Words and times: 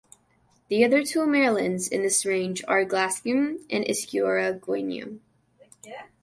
The 0.69 0.83
other 0.83 1.03
two 1.03 1.27
Marilyns 1.27 1.87
in 1.87 2.01
this 2.01 2.25
range 2.25 2.63
are 2.67 2.83
Glasgwm 2.83 3.59
and 3.69 3.85
Esgeiriau 3.85 4.59
Gwynion. 4.59 5.19